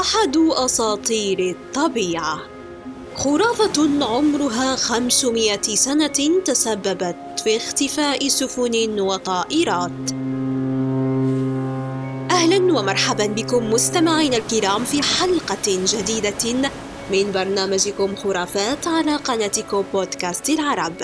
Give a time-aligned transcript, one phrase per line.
[0.00, 2.40] أحد أساطير الطبيعة.
[3.16, 10.10] خرافة عمرها 500 سنة تسببت في اختفاء سفن وطائرات.
[12.30, 16.70] أهلا ومرحبا بكم مستمعينا الكرام في حلقة جديدة
[17.12, 20.96] من برنامجكم خرافات على قناتكم بودكاست العرب.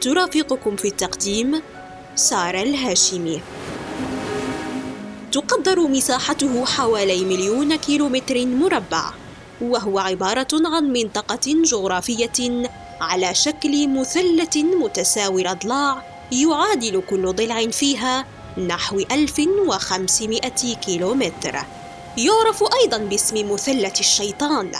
[0.00, 1.62] ترافقكم في التقديم
[2.14, 3.40] سارة الهاشمي.
[5.32, 9.10] تقدر مساحته حوالي مليون كيلومتر مربع
[9.60, 12.68] وهو عبارة عن منطقة جغرافية
[13.00, 18.26] على شكل مثلث متساوي الأضلاع يعادل كل ضلع فيها
[18.58, 20.40] نحو 1500
[20.86, 21.56] كيلومتر.
[22.18, 24.72] يعرف أيضا باسم مثلث الشيطان.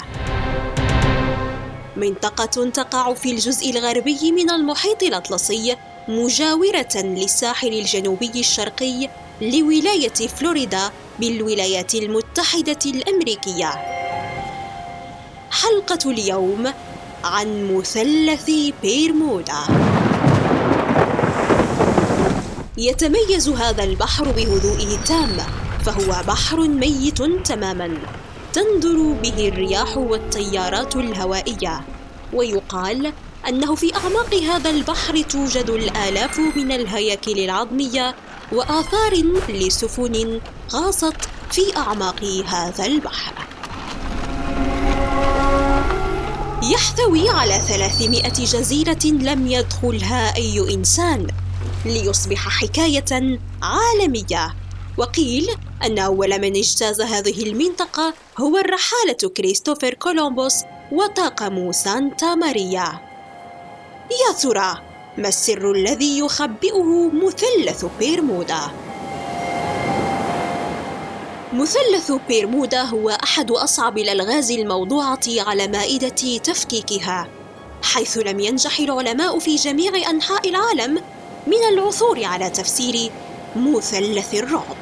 [1.96, 5.76] منطقة تقع في الجزء الغربي من المحيط الأطلسي
[6.08, 9.08] مجاورة للساحل الجنوبي الشرقي
[9.42, 13.70] لولاية فلوريدا بالولايات المتحدة الأمريكية.
[15.50, 16.72] حلقة اليوم
[17.24, 18.50] عن مثلث
[18.82, 19.62] بيرمودا.
[22.78, 25.36] يتميز هذا البحر بهدوئه التام،
[25.84, 27.98] فهو بحر ميت تماما،
[28.52, 31.80] تندر به الرياح والتيارات الهوائية،
[32.32, 33.12] ويقال
[33.48, 38.14] أنه في أعماق هذا البحر توجد الآلاف من الهياكل العظمية
[38.52, 39.14] وآثار
[39.48, 40.40] لسفن
[40.72, 41.16] غاصت
[41.50, 43.34] في أعماق هذا البحر.
[46.72, 51.26] يحتوي على 300 جزيرة لم يدخلها أي إنسان
[51.84, 54.54] ليصبح حكاية عالمية.
[54.98, 55.48] وقيل
[55.84, 60.54] أن أول من اجتاز هذه المنطقة هو الرحالة كريستوفر كولومبوس
[60.92, 63.00] وطاقم سانتا ماريا.
[64.10, 68.60] يا ترى ما السر الذي يخبئه مثلث بيرمودا؟
[71.52, 77.28] مثلث بيرمودا هو أحد أصعب الألغاز الموضوعة على مائدة تفكيكها
[77.82, 81.02] حيث لم ينجح العلماء في جميع أنحاء العالم
[81.46, 83.10] من العثور على تفسير
[83.56, 84.76] مثلث الرعب.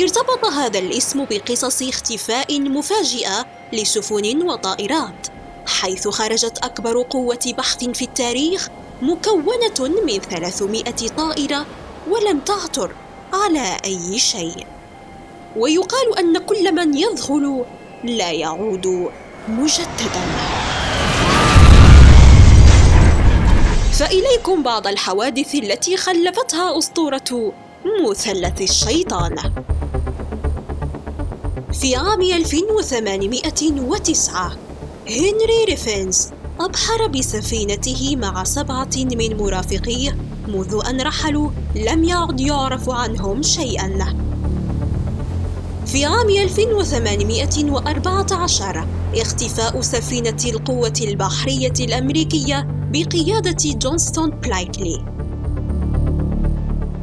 [0.00, 5.26] ارتبط هذا الاسم بقصص اختفاء مفاجئة لسفن وطائرات
[5.66, 8.68] حيث خرجت أكبر قوة بحث في التاريخ
[9.02, 10.82] مكونة من 300
[11.16, 11.66] طائرة
[12.10, 12.90] ولم تعثر
[13.32, 14.66] على أي شيء.
[15.56, 17.64] ويقال أن كل من يذهل
[18.04, 19.10] لا يعود
[19.48, 20.24] مجددا.
[23.92, 27.52] فإليكم بعض الحوادث التي خلفتها أسطورة
[28.08, 29.36] مثلث الشيطان.
[31.80, 34.56] في عام 1809
[35.08, 40.16] هنري ريفنز أبحر بسفينته مع سبعة من مرافقيه
[40.48, 44.16] منذ أن رحلوا لم يعد يعرف عنهم شيئا.
[45.86, 55.04] في عام 1814 اختفاء سفينة القوة البحرية الأمريكية بقيادة جونستون بلايكلي.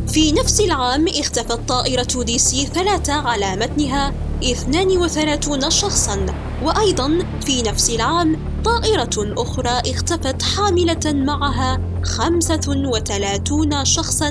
[0.07, 6.25] في نفس العام اختفت طائرة دي سي ثلاثة على متنها 32 شخصا
[6.63, 14.29] وأيضا في نفس العام طائرة أخرى اختفت حاملة معها 35 شخصا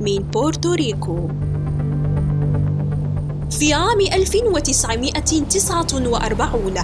[0.00, 1.28] من بورتوريكو
[3.50, 6.74] في عام 1949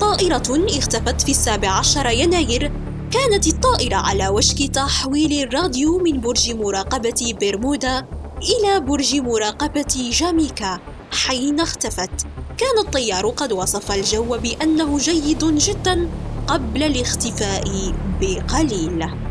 [0.00, 2.72] طائرة اختفت في السابع عشر يناير
[3.10, 8.06] كانت الطائرة على وشك تحويل الراديو من برج مراقبة برمودا
[8.42, 10.78] إلى برج مراقبة جاميكا
[11.12, 12.26] حين اختفت.
[12.58, 16.08] كان الطيار قد وصف الجو بأنه جيد جدا
[16.46, 19.25] قبل الاختفاء بقليل.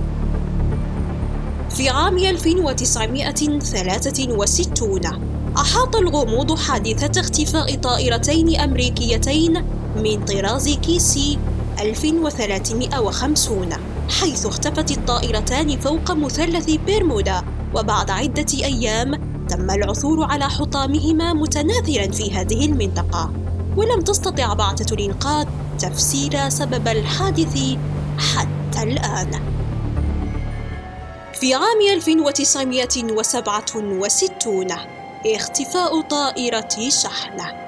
[1.70, 5.18] في عام 1963
[5.58, 9.64] أحاط الغموض حادثة اختفاء طائرتين أمريكيتين
[9.96, 11.40] من طراز كيسي
[11.82, 13.70] 1350
[14.10, 17.44] حيث اختفت الطائرتان فوق مثلث بيرمودا
[17.76, 23.32] وبعد عدة أيام تم العثور على حطامهما متناثرا في هذه المنطقة.
[23.78, 25.46] ولم تستطع بعثة الإنقاذ
[25.80, 27.60] تفسير سبب الحادث
[28.18, 29.32] حتى الآن.
[31.40, 34.72] في عام 1967
[35.26, 37.66] اختفاء طائرة شحنة.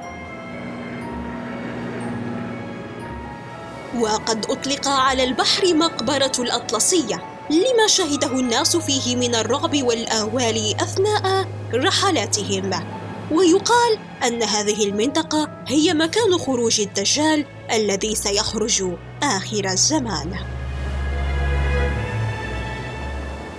[4.00, 7.24] وقد أطلق على البحر مقبرة الأطلسية.
[7.50, 12.70] لما شهده الناس فيه من الرعب والآوال أثناء رحلاتهم.
[13.32, 18.84] ويقال أن هذه المنطقة هي مكان خروج الدجال الذي سيخرج
[19.24, 20.57] آخر الزمان.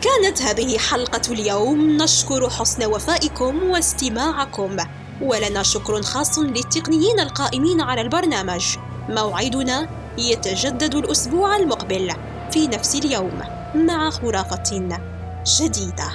[0.03, 1.97] كانت هذه حلقة اليوم.
[1.97, 4.77] نشكر حسن وفائكم واستماعكم.
[5.23, 8.77] ولنا شكر خاص للتقنيين القائمين على البرنامج.
[9.09, 12.13] موعدنا يتجدد الأسبوع المقبل
[12.51, 13.41] في نفس اليوم
[13.75, 14.99] مع خرافة
[15.61, 16.09] جديدة.